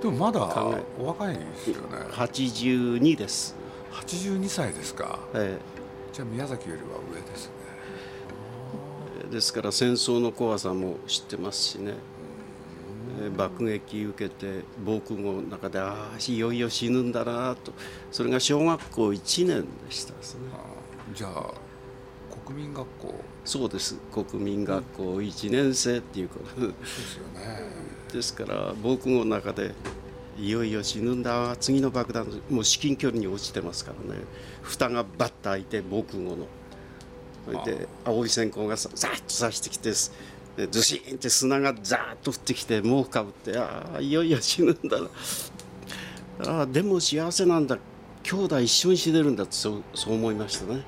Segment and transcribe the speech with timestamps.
[0.00, 0.40] でもまだ
[0.98, 1.98] お若いですよね。
[2.10, 3.54] 82です。
[3.92, 7.52] 82歳ですか、ええ、じゃあ宮崎よりは上ですね。
[9.30, 11.94] ですから戦争の怖さも知ってますしね。
[13.36, 17.72] 爆撃受けて防空壕の中でああいよいよ死ぬんだなと。
[18.10, 20.40] それが小学校1年でしたですね。
[21.14, 21.52] じゃあ
[22.44, 23.14] 国民学校。
[23.44, 23.96] そうです。
[24.12, 26.66] 国民学校1年生っていうこと。
[26.66, 27.90] ですよね。
[28.12, 29.74] ですから防空壕の中で
[30.40, 31.54] いよいよ死ぬんだ。
[31.60, 34.20] 次の爆弾もう至近距離に落ちてますからね。
[34.62, 36.46] 蓋がバッと開いて防空壕の。
[37.44, 46.60] それで青い閃光がさザッと刺してきてずしんって砂がザーッと降ってきて毛布かぶってああいよいよ死ぬんだな。
[46.62, 47.78] あでも幸せなんだ。
[48.22, 50.82] 兄弟一緒に死ねるんだってそうそう思いましたね。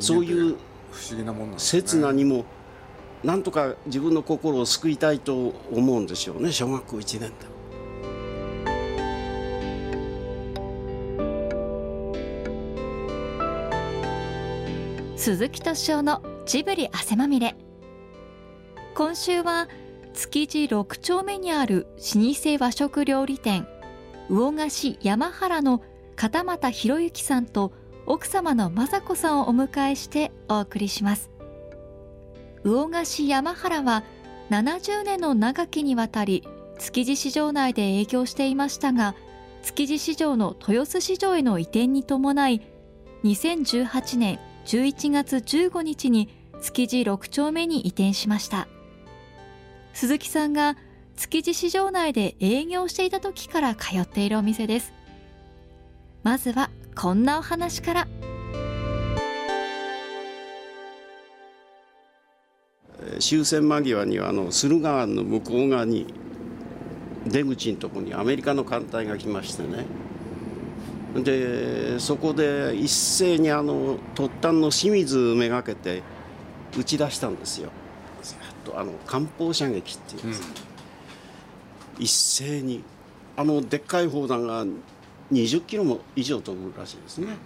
[0.00, 0.56] そういう
[0.92, 2.44] 不思議なもんなん、ね、刹那にも
[3.22, 6.52] なんとか自分の心を救いたいと思うんでしょうね。
[6.52, 7.57] 小学校1年で。
[15.18, 17.56] 鈴木敏夫のジブリ汗まみれ。
[18.94, 19.68] 今週は
[20.14, 23.66] 築地6丁目にある老舗和食料理店
[24.30, 25.82] 魚菓子山原の
[26.14, 27.72] 片俣博之さんと
[28.06, 31.30] 奥様の雅子さんをお迎えしてお送りします。
[32.62, 34.04] 魚菓子山原は
[34.50, 36.46] 70年の長きにわたり
[36.78, 39.16] 築地市場内で営業していましたが
[39.64, 42.62] 築地市場の豊洲市場への移転に伴い
[43.24, 44.38] 2018年
[44.68, 46.28] 11月15日に
[46.60, 48.68] 築地6丁目に移転しました。
[49.94, 50.76] 鈴木さんが
[51.16, 54.92] 築地市場内で営業していた時から通っているお店です。
[56.22, 58.08] まずはこんなお話から。
[63.20, 66.12] 終戦間際にはあの駿河湾の向こう側に
[67.26, 69.86] 出口のところにアメリカの艦隊が来ましてね。
[71.14, 76.02] でそこで一斉にあの突端の清水めがけて
[76.76, 77.70] 打ち出したんですよ。
[78.76, 80.34] あの艦砲射撃っていう、うん、
[81.98, 82.84] 一斉に
[83.34, 84.66] あのでっかい砲弾が
[85.32, 87.36] 20キロも以上飛ぶらしいですね。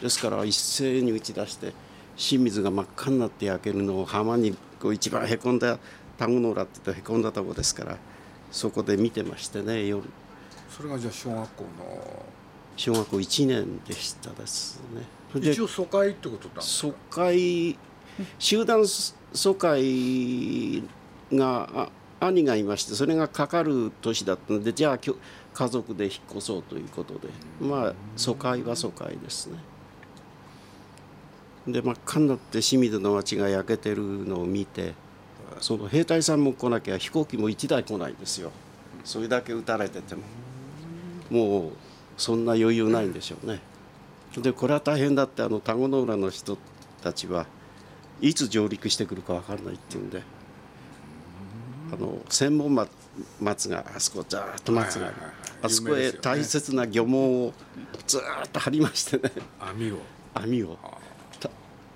[0.00, 1.72] ですから一斉に打ち出して
[2.16, 5.78] 清水が真っ赤になって焼けるのを浜にこう一番へこんだ
[6.18, 7.96] 田子の浦って言へこんだとこですから
[8.50, 10.02] そこで見てましてね夜。
[10.68, 12.26] それがじゃあ小学校の
[12.76, 15.02] 小学校1年でしたですね。
[15.34, 17.76] 一応疎開ってことだ疎開
[18.38, 18.84] 集団
[19.32, 20.82] 疎開
[21.32, 27.28] が兄がいましてそれがかかる年だったのでじゃあ家族で引っ越そうということで。
[27.60, 29.58] まあ疎開は疎開ですね。
[31.66, 34.94] で真っ赤になって清水の町が焼けてるのを見て
[35.60, 38.52] その兵隊さんも来なきゃ飛行機も1台来ないんですよ。
[39.04, 40.22] それだけ撃たれてても。
[41.28, 41.72] もう
[42.16, 43.60] そんな余裕ないんでしょうね。
[44.36, 46.58] でこれは大変だってあの田子の浦の人
[47.02, 47.46] たちは
[48.20, 50.22] いつ上陸してくるか分からないっていうんで
[51.92, 52.74] あの千本
[53.40, 55.12] 松があそこざーっと松が
[55.62, 57.54] あそこへ大切な漁網を
[58.06, 59.32] ずっと張りましてね。
[59.58, 59.98] 網を。
[60.34, 60.78] 網を。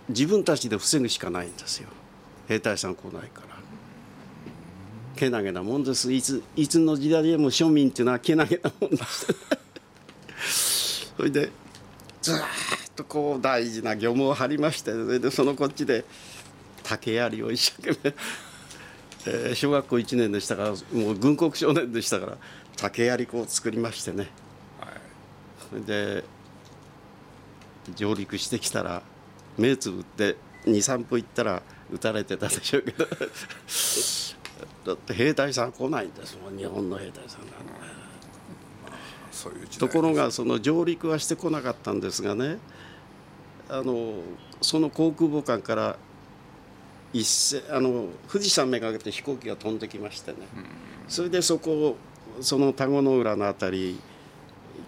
[0.09, 1.89] 自分たちで防ぐしかないんですよ。
[2.49, 3.57] 兵隊さん来ないから。
[5.15, 6.13] けなげなもんです。
[6.13, 9.27] いついつの時代でも庶民っていうのはけなげなもんです
[10.41, 11.51] それで
[12.23, 12.37] ずっ
[12.97, 16.05] とこう大事な漁網を張りましてそれでそのこっちで
[16.83, 18.15] 竹槍を一生懸命、
[19.27, 22.37] えー、小学校1年でしたからもう軍国少年でしたから
[22.77, 24.29] 竹槍こう作りましてね、
[24.81, 24.91] はい、
[25.69, 26.25] それで
[27.95, 29.03] 上陸してきたら
[29.59, 30.37] 目つぶって
[30.67, 31.63] 23分行ったら
[31.93, 33.07] 撃たれてたでしょうけど。
[34.85, 37.47] だって兵隊さん来ないんですもん日本の兵隊さんが、
[39.79, 42.59] ところがその上陸はしてこなかったんですがね
[43.69, 44.15] あの
[44.61, 45.97] その航空母艦から
[47.13, 50.39] 一斉あの富士山めがけて飛行機が飛んできましてね、
[51.09, 51.97] それでそこを
[52.41, 54.01] その田子の浦の辺り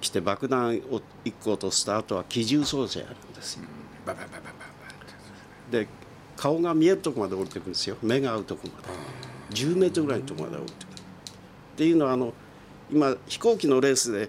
[0.00, 3.65] 来て爆弾を1個落とした後は機銃操作やるんですよ。
[5.71, 5.88] で
[6.37, 7.97] 顔が見えるとこまで降りてくるんですよ。
[8.03, 8.88] 目が合うとこまで。
[9.55, 11.00] 10メートルぐらいのとこまで降りてくる。
[11.00, 12.33] っていうのはあの
[12.93, 14.29] 今飛行機のレースで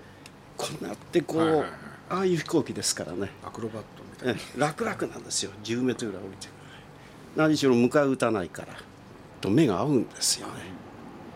[0.58, 1.70] こうなってこう、はいはいはい、
[2.10, 3.30] ああいう飛行機ですからね。
[3.46, 4.68] アクロバットみたいな。
[4.68, 5.52] 楽々なんですよ。
[5.64, 6.48] 10メートルぐらい降りて
[7.36, 8.74] 何しろ迎え撃たないから。
[9.42, 10.54] と目が合うんですよね。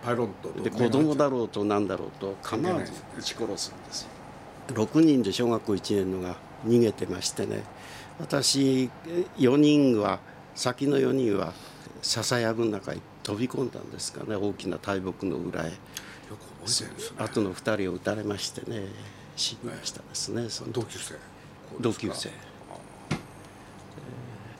[0.01, 4.09] パイロットで子供だろうと何だろうと構わず撃ち殺すんですよ。
[4.69, 7.63] 6人で小学校1年のが逃げてましてね。
[8.19, 8.89] 私
[9.37, 10.19] 4人は
[10.55, 11.53] 先の4人は
[12.01, 14.37] 笹やぶの中に飛び込んだんですかね。
[14.37, 15.73] 大きな大木の裏へ
[16.67, 18.87] よく覚えてるんですね後の2人を撃たれましてね
[19.35, 21.15] 死にましたですねその同級生。
[21.79, 22.29] 同級生。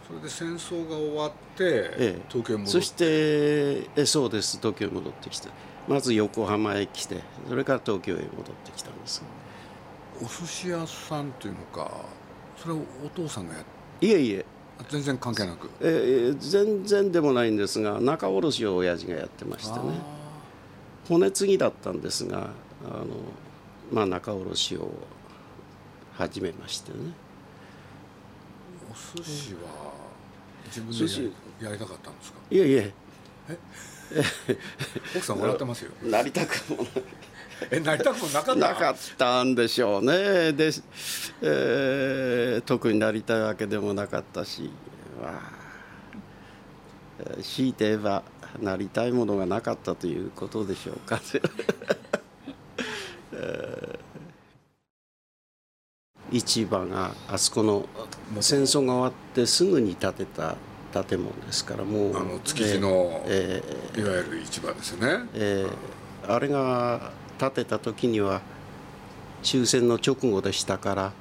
[0.08, 2.22] それで戦争が終わって、ええ。
[2.30, 2.72] 東京へ戻って。
[2.72, 4.58] そしてえそうです。
[4.58, 5.50] 東京へ戻ってきて。
[5.88, 8.26] まず横浜へ来てそれから東京へ戻っ
[8.66, 9.24] てきたんです。
[10.22, 11.90] お寿司屋さんというのか
[12.58, 13.64] それをお父さんがやっ
[14.02, 14.46] いえいえ。
[14.90, 15.70] 全然関係なく。
[15.82, 20.17] えー全然でもないんですが仲卸を親父がやってましてね
[21.08, 22.50] 骨継ぎだったんですが
[22.86, 23.06] あの、
[23.92, 24.92] まあ、仲卸を
[26.18, 26.98] 始めましてね。
[28.92, 29.94] お寿司は
[30.66, 32.40] 自分でややりたかったんですか？
[32.50, 32.94] いえいえ。
[35.16, 35.92] 奥さん笑ってますよ。
[36.04, 36.86] なりたくも
[37.72, 38.68] えなりたくもなかった？
[38.70, 40.54] なかったんでしょうね。
[40.54, 40.72] で、
[41.42, 44.70] えー特になりたいわけでもなかったし、
[45.22, 45.52] まあ。
[47.20, 48.24] えー強いて言えば
[48.62, 51.20] なりたいものがなかったということでしょうか。
[53.34, 54.08] えー
[56.30, 57.88] 市場があそこの
[58.42, 60.58] 戦争が終わってすぐに建てた
[61.06, 65.26] 建物ですからもうあの築地の、えーいわゆる市場ですよね。
[65.34, 65.98] えー
[66.30, 68.42] あれが建てた時には
[69.44, 71.14] 終戦の直後でしたから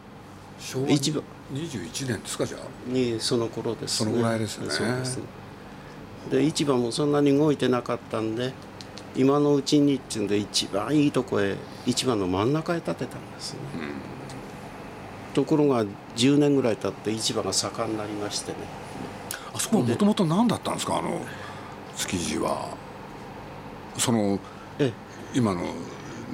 [0.58, 1.22] 昭和市場
[1.52, 2.60] 21年ですかじゃあ。
[2.90, 4.10] にその頃ですね。
[4.10, 4.70] そのぐらいですね。
[4.70, 5.18] そうです
[6.31, 8.52] で市場もそんなに動いてなかったんで
[9.14, 11.56] 今のうちにっていうんで一番いいとこへ
[11.87, 13.61] 市場の真ん中へ建てたんですね、
[15.34, 15.84] ところが
[16.17, 18.58] 10年ぐらい経って市場が盛んになりましてね。
[19.55, 20.99] あそこはもともと何だったんですか？
[20.99, 21.20] あの
[21.96, 22.69] 築地は。
[23.96, 24.38] その
[24.78, 24.93] え
[25.34, 25.75] 今の何て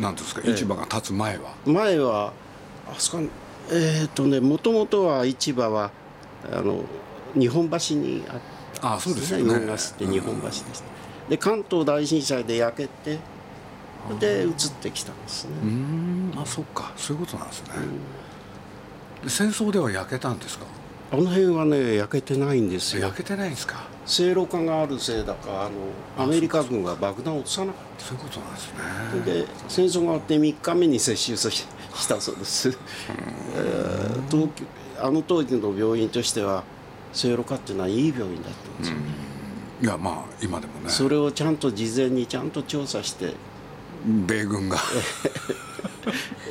[0.00, 0.56] いうんですかええ。
[0.56, 1.54] 市場が建つ前は？
[1.64, 2.32] 前は
[2.90, 3.22] あそこ
[3.70, 5.92] えっ、とねもともとは市場は
[6.52, 6.80] あの
[7.34, 8.40] 日本橋にあった
[8.82, 9.44] あそうですよね。
[9.44, 10.72] 魚河岸って日本橋でした、
[11.30, 13.18] で関東大震災で焼けて
[14.18, 16.32] で移ってきたんですね、うーん。
[16.36, 16.92] あそっか。
[16.96, 17.68] そういうことなんですね、
[19.24, 20.66] で戦争では焼けたんですか？
[21.12, 23.02] あの辺はね焼けてないんですよ。
[23.02, 23.84] 焼けてないんですか？
[24.04, 25.70] 正露化があるせいだかあ
[26.18, 28.78] のアメリカ軍が爆弾を落とさなかっそういうことなんですね。
[29.20, 31.66] たで戦争が終わって3日目に接収しし
[32.08, 34.64] たそうです、えー東京
[35.00, 36.64] あの当時の病院としては
[37.12, 38.96] 正露化っていうのはいい病院だったんですよ、
[39.82, 43.34] いやまあ今でもねそれをちゃんと事前にちゃんと調査して
[44.04, 44.78] 米軍が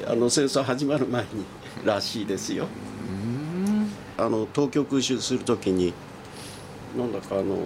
[0.07, 1.45] あの戦争始まる前に
[1.83, 2.67] らしいですよ
[3.09, 5.93] うんあの東京空襲する時に
[6.97, 7.57] なんだかあの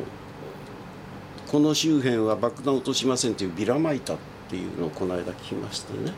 [1.48, 4.18] この周辺は爆弾落としませんというビラまいたっ
[4.50, 6.14] ていうのをこの間聞きましてね、へ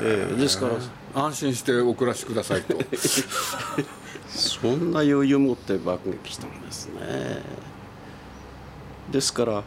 [0.00, 2.78] ええですから安心してお暮らしくださいと
[4.28, 7.42] そんな余裕持って爆撃したんですね。
[9.10, 9.62] ですから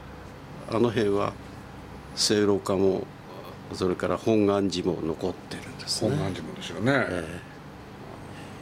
[0.72, 1.34] あの辺は
[2.16, 3.08] 正露化も
[3.74, 6.10] それから本願寺も残ってるんですね。
[6.10, 7.28] 本願寺もですよね、え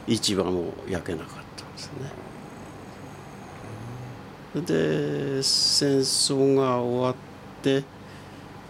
[0.08, 0.14] え。
[0.14, 2.28] 市場も焼けなかったんですね。
[4.54, 7.14] で戦争が終わっ
[7.62, 7.84] て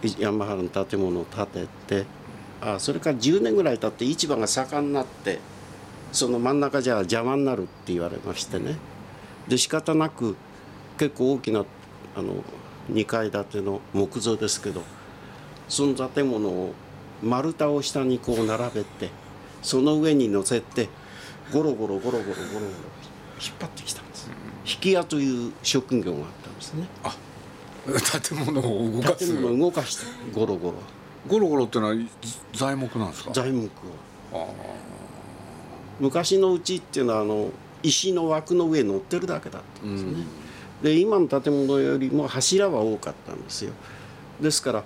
[0.03, 2.05] い山原の建物を建てて
[2.61, 5.39] あそれから10年ぐらい経って市場が盛んになって
[6.11, 8.77] その真ん中じゃ邪魔になるって言われましてね。
[9.47, 10.35] で仕方なく
[10.97, 11.65] 結構大きな
[12.15, 12.43] あの
[12.91, 14.81] 2階建ての木造ですけど
[15.67, 16.73] その建物を
[17.21, 19.09] 丸太を下にこう並べて
[19.61, 20.89] その上に乗せて
[21.53, 22.65] ゴロゴロゴロゴロゴロゴロ
[23.41, 24.29] 引っ張ってきたんです。
[24.65, 26.87] 引き屋という職業があったんですね。
[28.29, 29.33] 建物を動かす。
[29.33, 30.75] 建物を動かしてゴロゴロ。
[31.27, 31.95] ゴロゴロってのは
[32.53, 33.31] 材木なんですか？
[33.33, 33.69] 材木を。
[34.33, 34.47] あ
[35.99, 37.49] 昔のうちっていうのはあの
[37.83, 40.25] 石の枠の上に乗ってるだけだったんですね、
[40.81, 43.73] で今の建物よりも柱は多かったんですよ。
[44.41, 44.83] ですから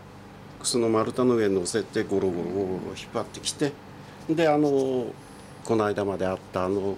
[0.64, 3.74] その丸太の上に乗せてゴロゴロゴロゴロ引っ張ってきて
[4.30, 5.08] であの
[5.66, 6.96] この間まであったあの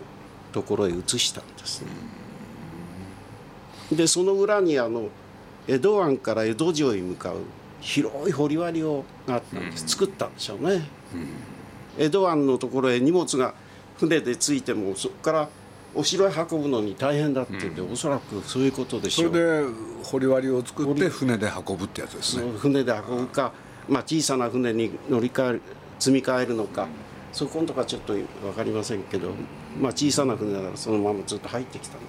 [0.53, 1.88] ところへ移したんですね。
[3.91, 5.10] でその裏にあの
[5.67, 7.38] 江戸湾から江戸城へ向かう
[7.81, 10.88] 広い堀割をがあったんです、作ったんでしょうね、
[11.98, 13.53] 江戸湾のところへ荷物が
[13.97, 15.49] 船で着いてもそこから
[15.93, 19.31] お城へ運ぶのに大変だっていうんで、おそらくそういうことでしょう。
[19.31, 19.65] それで
[20.03, 23.53] 堀割を作って船で運ぶってやつですそねの船で運ぶか、
[23.87, 25.61] まあ、小さな船に乗り換える
[25.99, 26.87] 積み替えるのか
[27.31, 28.25] そこのとかちょっと分
[28.55, 29.29] かりませんけど、
[29.79, 32.07] まあ、小さな船だからそのままずっと入ってきたんだ。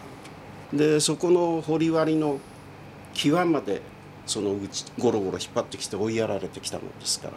[0.72, 2.40] とでそこの堀割の
[3.14, 3.82] 際まで
[4.26, 7.34] そのうちゴロゴロ引っ張ってきて追いやられてきたもんですから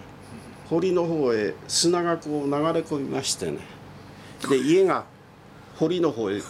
[0.69, 3.59] 堀の方へ砂がこう流れ込みましてね
[4.47, 5.05] で家が
[5.77, 6.45] 堀の方へこ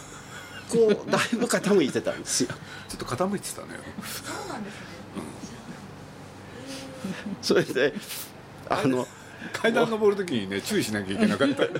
[0.86, 2.50] うだいぶ傾いてたんですよ。
[2.88, 3.68] ちょっと傾いてたね。
[7.42, 7.92] それで
[8.68, 9.06] あの
[9.52, 11.64] 階段登る時にね注意しなきゃいけなかった。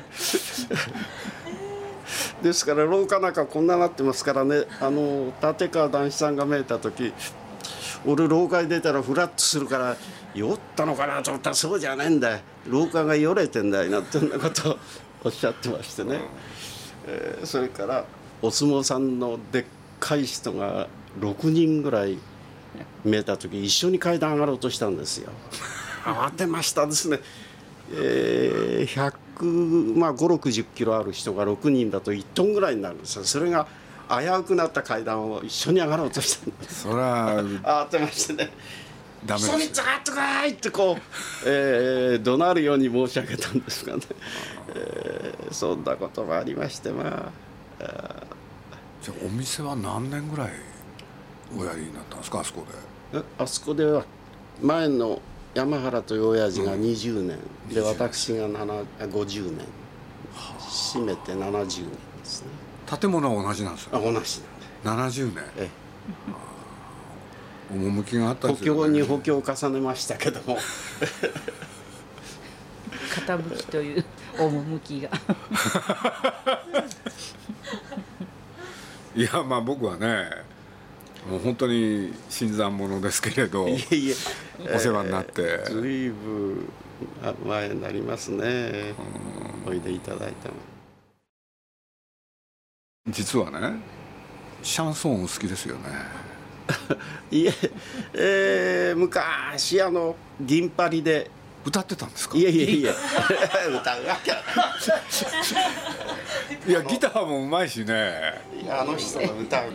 [2.42, 4.64] ですから廊下なんかこんななってますからね。
[4.80, 7.12] あの立川談志さんが見えた時
[8.06, 9.96] 俺廊下に出たらフラッとするから
[10.34, 12.38] 酔ったのかなと思ったらそうじゃねえんだよ。
[12.66, 14.78] 廊下がよれてんだよなってんなことを
[15.24, 16.20] おっしゃってましてね、
[17.06, 18.04] えーそれから
[18.42, 19.64] お相撲さんのでっ
[19.98, 22.18] かい人が6人ぐらい
[23.04, 25.30] 見えた時一緒に階段上がろうとしたんですよ。
[26.04, 27.20] 慌てましたですね。
[27.92, 33.24] えー、100まあ5 6 0キロある人が6人だと1トンぐらいになるんですよ。
[33.24, 33.66] それが
[34.08, 36.82] 危うくなった階段を一緒に上がろうとしたんです。
[36.82, 38.50] そりゃ慌てましてね
[39.26, 39.72] ダメです。
[39.74, 44.02] ザーッとかいってこう、えー、怒鳴るように申し上げたんですがね、
[44.74, 47.32] えーそんなこともありましてま
[47.80, 47.82] あ
[49.02, 50.50] じゃあお店は何年ぐらい
[51.58, 52.64] おやりになったんですかあそこ
[53.12, 53.18] で？
[53.18, 54.04] えあそこでは
[54.62, 55.20] 前の
[55.54, 57.38] 山原という親父が20年、
[57.74, 59.66] で私が7 50年。
[60.60, 62.48] 締めて70年ですね。
[63.00, 63.90] 建物は同じなんですよ。
[63.94, 64.40] あ同じ
[64.84, 65.10] なんで。
[65.20, 65.44] 70年。
[65.56, 65.68] え
[67.70, 70.58] 趣があったん補ですよ、強に補強を重ねましたけども。
[73.10, 74.04] 傾きという
[74.38, 75.10] 趣が。
[79.16, 80.30] いやまあ僕はね
[81.28, 84.14] もう本当に新参者ですけれどいえいえ。
[84.74, 86.68] お世話になって、ずいぶん
[87.22, 88.94] あ前になりますね。
[89.66, 90.54] おいでいただいたの
[93.08, 93.80] 実はね
[94.62, 96.29] シャンソンお好きですよね
[97.30, 97.52] いえ
[98.14, 101.30] えー昔あの銀パリで。
[101.62, 102.38] 歌ってたんですか？
[102.38, 102.88] いえいえいえ。
[103.68, 104.30] 歌うわけ
[106.70, 106.72] い。
[106.72, 108.34] やギターもうまいしね。
[108.62, 109.72] いやあの人の歌を聞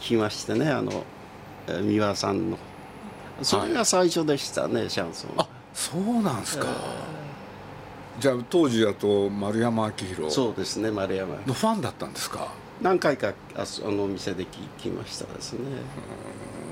[0.00, 1.04] きましてねあの
[1.66, 2.58] えー三輪さんの。
[3.42, 6.66] それが最初でしたね、シャンソンあそうなんですか、
[8.20, 10.34] じゃあ当時だと丸山明宏。
[10.34, 11.34] そうですね丸山。
[11.46, 12.48] のファンだったんですか？
[12.82, 14.46] 何回かあそあのお店で聞
[14.78, 15.60] きましたですね、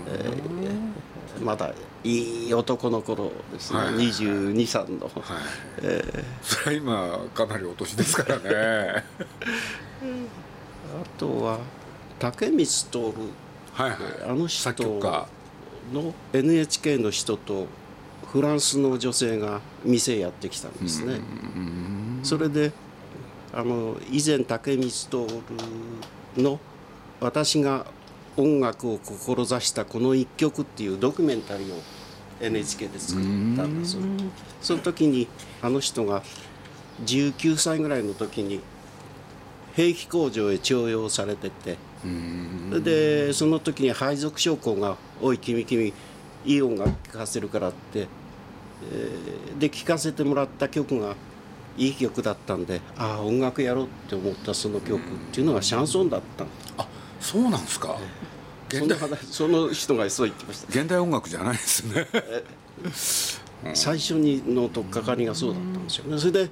[0.09, 5.15] えーまだいい男の頃ですね、はい2 2 3の、はい、
[6.43, 9.05] それは今かなりお年ですからね。
[10.03, 11.59] あとは
[12.19, 12.99] 竹光徹
[13.73, 13.99] はいはい。
[14.29, 14.73] あの人
[15.93, 17.67] の NHK の人と
[18.33, 21.21] フランスの女性が店へやってきたんですね。
[22.23, 22.73] それで
[23.53, 26.61] あの以前竹光徹の
[27.21, 27.87] 私が
[28.37, 31.81] 音楽を志したこの一曲っていうドキュメンタリーを
[32.41, 33.25] NHK で作っ
[33.57, 33.99] たんです
[34.63, 35.29] その時に
[35.63, 36.23] あの人が
[37.05, 38.61] 19歳ぐらいの時に
[39.75, 41.77] 兵器工場へ徴用されてて。
[42.83, 45.93] でその時に配属将校が「おい君君
[46.47, 48.09] いい音楽聴かせるから」って、
[48.91, 51.15] えーで聴かせてもらった曲が
[51.77, 55.01] いい曲だったんでああ音楽やろうって思ったその曲っ
[55.33, 56.45] ていうのがシャンソンだった。
[56.45, 56.87] のあ
[57.21, 57.99] そうなんですか。
[58.69, 60.81] 現代その話その人がそう言ってました。
[60.81, 62.07] 現代音楽じゃないですね。
[63.75, 66.19] 最初にの取っかかりがそうだったんですよね。
[66.19, 66.51] それで、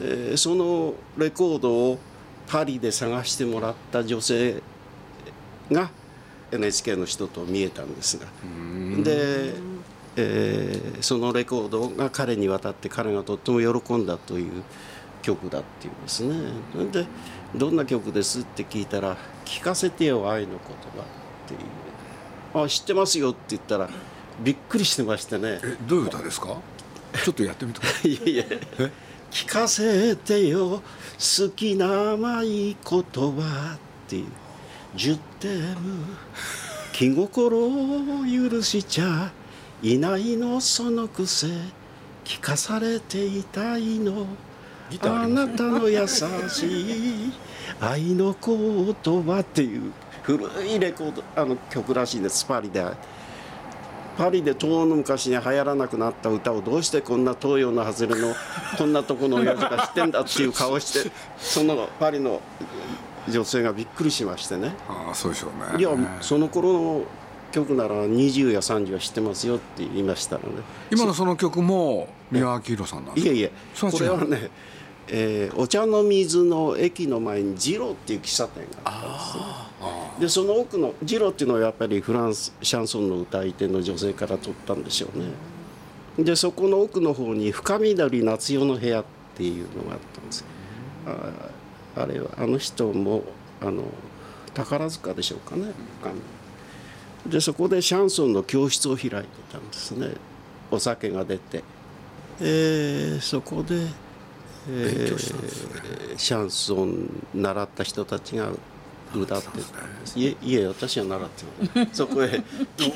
[0.00, 1.98] えーそのレコードを
[2.48, 4.62] パリで探してもらった女性
[5.70, 5.90] が
[6.50, 8.26] NHK の人と見えたんですが。
[9.02, 9.54] で、
[10.16, 14.62] えーそのレコードが彼に渡って彼がとっても喜んだという
[15.22, 16.34] 曲だっていうんですね。
[16.72, 17.06] それで
[17.54, 21.04] 「どんな曲です?」って聞いたら「聞かせてよ愛の言葉」っ
[21.48, 21.60] ていう
[22.64, 23.88] 「あ知ってますよ」って言ったら
[24.42, 25.60] びっくりしてましてね。
[25.62, 26.56] えどういう歌ですか
[27.24, 28.10] ちょっとやってみてください。
[28.12, 28.44] いやいや
[29.30, 30.70] 聞かせてよ
[31.18, 33.78] 好きな甘い言葉っ
[34.08, 34.26] ていう。
[34.94, 35.74] 十点
[36.92, 37.70] 気心を
[38.50, 39.32] 許しちゃ
[39.82, 41.48] いないのそのくせ
[42.24, 44.26] 聞かされていたいの。
[45.00, 47.32] あなたの優しい
[47.80, 52.84] 愛の言葉っていう古いレコードあの曲らしいですパリで。
[54.16, 58.34] パリで遠の昔に流行らなくなった歌をどうしてこんな東洋の外れの
[58.76, 62.42] こんなとこの親父が知ってんだっていう顔をしてそのパリの
[63.26, 64.74] 女性がびっくりしましてね。
[64.86, 65.80] ああそうでしょうね。
[65.80, 67.04] いやその頃の
[67.52, 73.32] 曲なら20や30は知ってますよって言いましたので今のその曲も三輪明宏さんなんですか？
[73.32, 73.52] いえいえ。
[73.80, 74.50] こそれはね、
[75.08, 79.42] えーお茶の水の駅の前にジローっていう喫茶店があったんですね。
[80.20, 86.24] でその奥のジローっていうのはやっぱりフランスシャンソンの歌い手の女性から取ったんでしょうね。
[86.24, 89.04] でそこの奥の方に深緑夏代の部屋っ
[89.34, 90.44] ていうのがあったんです。
[91.06, 93.24] ああれはあの人も
[93.60, 93.82] あの
[94.54, 95.72] 宝塚でしょうかね。
[96.00, 96.20] 深緑
[97.26, 99.18] でそこでシャンソンの教室を開いて
[99.52, 100.10] たんですね。
[100.70, 101.62] お酒が出て、
[102.40, 103.86] えーそこで、
[104.68, 105.80] えー勉強したんですね。
[106.16, 108.48] シャンソン習った人たちが
[109.14, 109.54] 歌ってたん
[110.00, 112.42] ですいえいえ私は習ってないそこへ。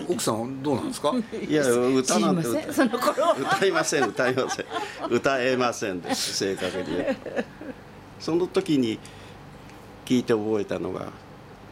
[0.08, 1.12] 奥さんどうなんですか？
[1.48, 2.72] いや歌なんてません。
[2.74, 4.66] その頃歌いません歌いません。
[5.10, 6.86] 歌えませんです正確に
[8.18, 8.98] その時に
[10.06, 11.08] 聞いて覚えたのが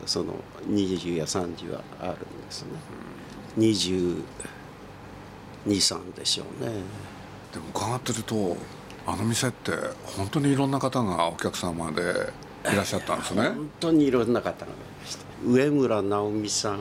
[0.06, 0.34] その
[0.68, 2.68] 20や30はあるんですね。
[3.58, 6.72] 223でしょうね。
[7.52, 8.56] でも伺ってると
[9.06, 9.72] あの店って
[10.16, 12.02] 本当にいろんな方がお客様で
[12.72, 13.42] いらっしゃったんですね。
[13.48, 15.24] 本当にいろんな方がいました。
[15.44, 16.80] 上村直美さん。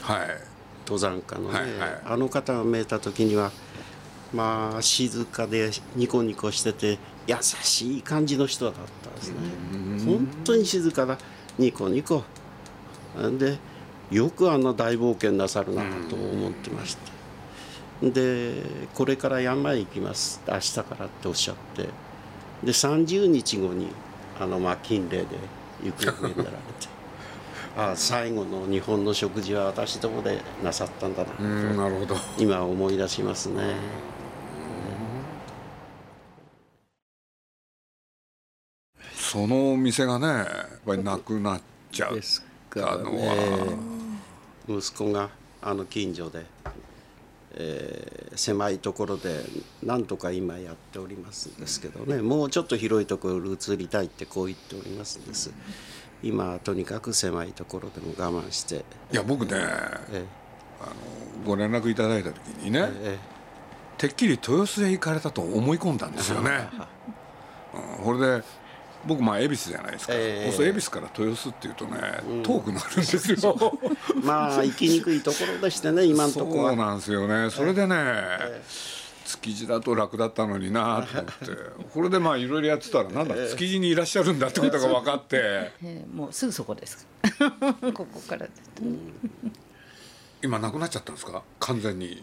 [0.00, 0.54] はい。
[0.86, 2.00] 登山家のね、はいはい。
[2.04, 3.50] あの方が見えた時には
[4.32, 9.36] まあ静かでニコニコしてて優しい感じの人だったんですね。
[10.04, 11.18] 本当に静かだ。
[11.58, 12.22] ニコニコ。
[13.38, 13.58] で
[14.10, 17.14] よくあんな大冒険なさるなと思ってました。
[18.02, 18.62] で
[18.94, 20.40] これから山へ行きます。
[20.46, 21.84] 明日からっておっしゃって。
[22.62, 23.88] で30日後に
[24.40, 25.26] あのまあ金霊で
[25.82, 26.94] 行方になられて。
[27.76, 31.42] ああ最後の日本の食事は私どこでなさったんだなと。
[31.42, 32.16] うんなるほど。
[32.38, 33.74] 今思い出しますね。
[39.34, 43.93] そのお店がねやっぱりなくなっちゃうですからあのね
[44.68, 45.30] 息子が
[45.62, 46.44] あの近所で、
[47.54, 49.44] えー狭いところで
[49.82, 52.20] なんとか今やっておりますんですけどね。
[52.20, 55.52] もうちょっと広いところに移りたいってこう言っておりますんです。
[56.22, 59.52] 今はとにかく狭いところでも我慢して、いや僕ね
[60.10, 60.24] え
[61.44, 63.18] ご連絡いただいた時にね、ーえ。
[63.98, 66.68] てっきり豊洲へ行かれたと思い込んだんですよね、
[67.98, 68.44] うん、これで
[69.06, 70.52] 僕まあ恵比寿じゃないですか、ええ。
[70.52, 71.98] そ恵比寿から豊洲っていうとね、
[72.42, 73.36] 遠くなるんですよ。
[73.54, 73.90] ー
[74.24, 76.68] まあ行きにくいところでしてね 今のところは。
[76.70, 77.50] そうなんですよね。
[77.50, 77.96] それでね、
[79.26, 81.34] 築地だと楽だったのになと思って。
[81.92, 85.70] これでまあいろいろやってたらなんだ築地にいらっしゃるんだってことが分かって。
[85.82, 87.06] えーもうすぐそこです。
[87.94, 88.46] ここから。
[90.42, 91.42] 今なくなっちゃったんですか？
[91.60, 92.22] 完全に。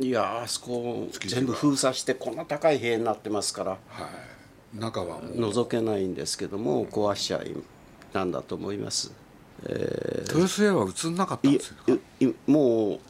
[0.00, 3.70] いやあそこ全部封鎖してこんな高い塀になってますから。
[3.72, 4.31] はい
[4.74, 7.54] 中は覗けないんですけども壊しちゃい
[8.12, 9.12] なんだと思います。
[9.64, 11.74] 豊洲へは移んなかったんいです
[12.48, 13.00] もう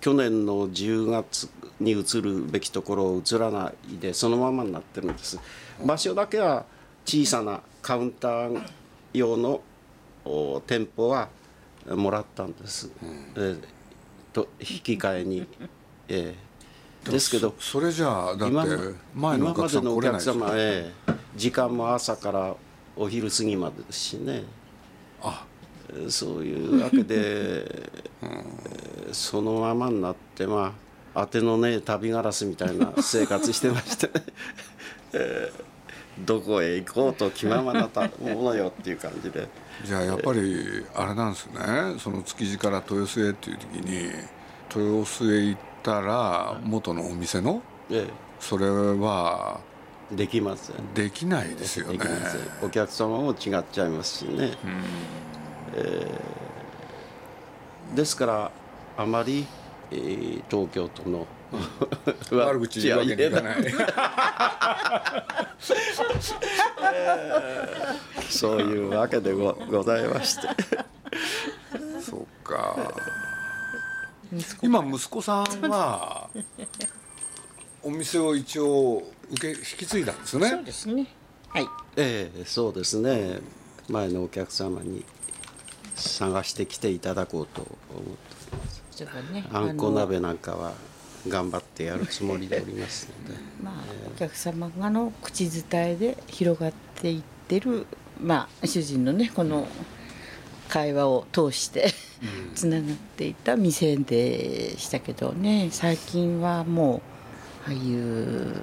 [0.00, 1.48] 去年の10月
[1.80, 5.40] に移るべきところを移らないでそのままになってるんです。
[5.84, 6.64] 場所だけは
[7.04, 8.62] 小さなカウンター
[9.12, 9.60] 用の
[10.24, 11.28] お店舗は
[11.88, 12.90] もらったんです、
[13.34, 13.58] えー
[14.32, 15.46] と引き換えに、
[16.08, 16.51] えー
[17.10, 18.66] ですけどそそれじゃあだって今
[19.14, 22.54] 前のお客さん今までのお来れないですよ客様、ええ時間も朝から
[22.94, 24.44] お昼過ぎまでですしね。
[25.22, 25.46] あ。
[25.88, 30.74] えーそういうわけで、 えーそのままになってま
[31.14, 34.12] あ当てのねえ旅ガラスみたいな生活してましてね、
[35.14, 35.72] えー
[36.26, 39.48] どこへ行こうと気ままなたものよっていう感じで。
[39.84, 41.96] じゃあやっぱりあれなんですね。
[41.98, 44.10] その築地から豊洲へっていう時に
[44.74, 47.62] 豊洲へ行ったら元のお店の？
[47.90, 48.06] え
[48.40, 49.60] それは
[50.12, 51.98] えできませんできないですよね。
[52.62, 54.52] お客様も違っちゃいますしね、
[55.74, 58.50] えーですから
[58.96, 59.46] あまり、
[59.90, 61.26] えー東京都の
[62.32, 63.42] 悪口言うわけにいかい。
[63.42, 63.64] な い
[68.30, 70.48] そういうわけでごございまして。
[72.02, 72.76] そうか
[74.62, 76.28] 今息子さんは
[77.82, 80.48] お店を一応受け引き継いだんですね？
[80.50, 81.06] そうですね。
[81.48, 81.68] はい。
[81.96, 83.40] ええそうですね。
[83.88, 85.04] 前のお客様に
[85.96, 88.18] 探してきていただこうと思って
[88.92, 89.44] それからね。
[89.52, 90.72] あんこの鍋なんかは
[91.28, 93.38] 頑張ってやるつもりでおりますので。
[93.62, 93.74] まあ、
[94.14, 97.86] お客様がの口伝えで広がっていってる、
[98.20, 99.66] まあ、主人のねこの
[100.72, 101.92] 会話を通して
[102.54, 105.68] つながっていた店でしたけどね。
[105.70, 107.02] 最近はも
[107.66, 108.54] うああいう、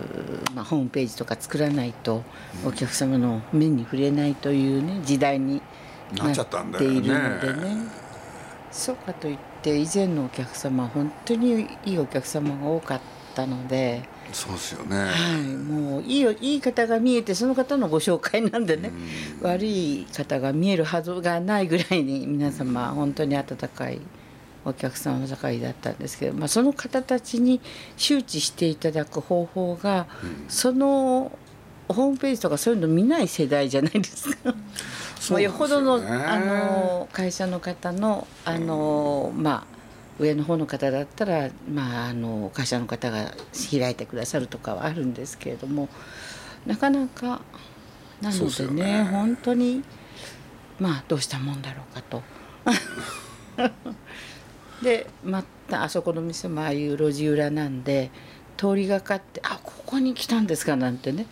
[0.55, 2.23] まあ、ホームページとか作らないと
[2.65, 5.61] お客様の目に触れないというね時代に
[6.13, 6.35] なっ
[6.77, 7.77] ているのでね。
[8.71, 13.01] そうかといって以前のお客様は本当にいいお客様が多かっ
[13.35, 14.01] たので。
[14.33, 18.91] そうですよね、はい、もういいよいい方が見えてその方のご紹介なんでね、
[19.41, 23.99] 悪い方が見えるはずがないぐらいに皆様本当に温かい
[24.65, 27.61] お客様ばかりだったんですけど、まあ、その方たちに
[27.97, 30.07] 周知していただく方法が、
[30.47, 31.31] その
[31.87, 34.53] ホームページとかそういうの見ない世代じゃないですか。
[35.35, 39.78] うよほどのあの会社の方のあのまあ
[40.19, 43.33] 上の方の方だったら、まあ、あの会社の方が
[43.71, 45.89] 開いてくださるとかはあるんですけれども
[46.65, 47.41] なかなか
[48.21, 49.83] なのでねね本当に
[50.79, 52.21] まあどうしたもんだろうかと。
[54.83, 58.11] でまたあそこの店もああいう路地裏なんで
[58.55, 61.25] 通りがかって「あここに来たんですか」なんてね、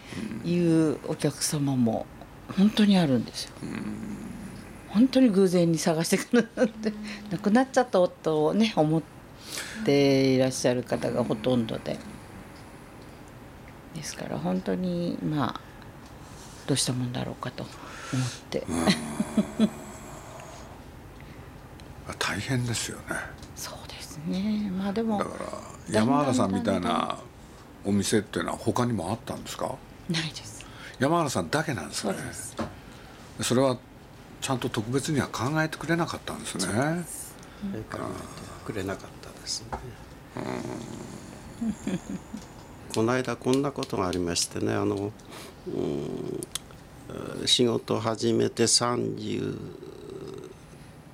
[0.43, 2.05] うん、いうお客様も
[2.57, 3.51] 本当にあるんですよ。
[4.89, 6.93] 本当に偶然に探してくる なんて
[7.31, 9.01] 亡くなっちゃった夫をね思っ
[9.85, 11.97] ていらっしゃる方がほとんどで。
[13.95, 15.61] ですから本当にまあ
[16.67, 17.71] どうしたもんだろうかと思
[18.23, 18.63] って。
[22.19, 23.03] 大変ですよね。
[23.55, 24.69] そうですね。
[24.71, 25.45] まあでもだから
[25.89, 27.17] 山原さんみたいな
[27.85, 29.75] お店っていうのは他にもあったんですか？
[30.09, 30.65] ないです。
[30.99, 32.13] 山原さんだけなんですね。
[33.39, 33.77] そそれは
[34.41, 36.65] ちゃんと特別には考えてくれなかったんですね。
[36.67, 37.97] 考えて
[38.65, 39.77] くれなかったですね。
[42.93, 45.11] この間こんなことがありましてねあの、
[45.67, 49.55] うん、仕事始めて32、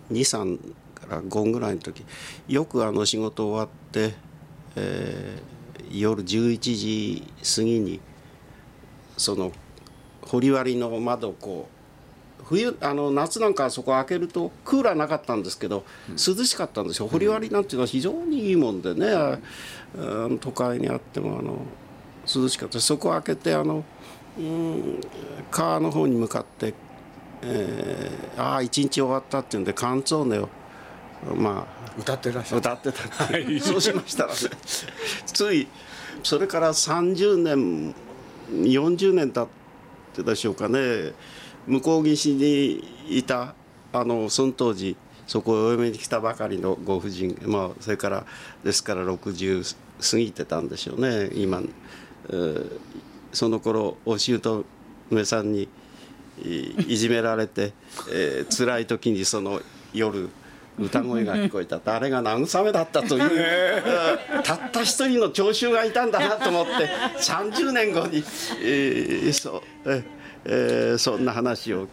[0.10, 0.60] 3
[0.94, 2.06] から5ぐらいの時
[2.48, 4.14] よくあの仕事終わって、
[4.76, 7.24] えー、夜11時
[7.56, 8.00] 過ぎに
[9.18, 9.52] その
[10.22, 11.73] 堀割の窓をこう
[12.54, 19.08] 冬あの夏なんかそこ開けるとクーラーなかったんですけど涼しかったんですよ、堀割なんていうのは非常にいいもんでね、
[19.96, 21.58] うん、都会にあってもあの
[22.32, 22.80] 涼しかった。
[22.80, 23.84] そこを開けてあの、
[24.38, 25.02] うん、
[25.50, 26.76] 川の方に向かって、
[27.42, 30.50] えー、ああ一日終わったっていうんでカンツォーネを
[31.36, 34.36] まあ歌ってらっしゃ歌ってた、はい、そうしましたらね。
[35.26, 35.68] つい
[36.22, 37.96] それから30年
[38.52, 39.48] 40年経っ
[40.14, 41.14] てでしょうかね
[41.68, 43.56] 向こう岸にいた
[43.92, 44.96] あのその当時
[45.28, 48.26] そこへお嫁に来たばかりのご婦人まあそれから
[48.64, 49.76] ですから60
[50.12, 51.62] 過ぎてたんでしょうね今、
[52.30, 52.80] えー、
[53.32, 54.66] その頃お姑
[55.26, 55.70] さんに
[56.40, 57.74] いじめられて、
[58.12, 59.62] えー、辛い時にその
[59.94, 60.30] 夜
[60.80, 63.84] 歌声が聞こえたあれが慰めだったという
[64.44, 68.24] たった一人の聴衆がいたんだなと思って30年後に、
[68.64, 70.04] えー、そうえ
[70.46, 71.88] えー、そんな話を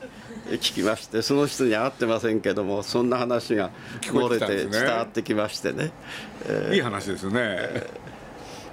[0.48, 3.70] 聞きましてその人には会ってませんけどもそんな話が
[4.02, 5.92] 漏れて伝わってきましてね、
[6.46, 7.90] えー、いい話ですよね、え